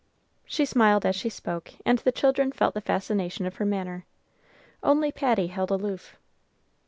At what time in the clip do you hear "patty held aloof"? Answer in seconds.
5.11-6.17